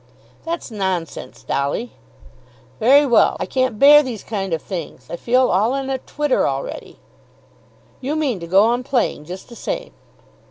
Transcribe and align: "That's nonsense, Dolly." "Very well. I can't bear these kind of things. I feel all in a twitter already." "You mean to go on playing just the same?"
"That's 0.45 0.71
nonsense, 0.71 1.43
Dolly." 1.43 1.91
"Very 2.79 3.05
well. 3.05 3.37
I 3.39 3.45
can't 3.45 3.77
bear 3.77 4.01
these 4.01 4.23
kind 4.23 4.51
of 4.51 4.59
things. 4.59 5.05
I 5.11 5.15
feel 5.15 5.51
all 5.51 5.75
in 5.75 5.91
a 5.91 5.99
twitter 5.99 6.47
already." 6.47 6.97
"You 7.99 8.15
mean 8.15 8.39
to 8.39 8.47
go 8.47 8.63
on 8.63 8.81
playing 8.83 9.25
just 9.25 9.47
the 9.47 9.55
same?" 9.55 9.93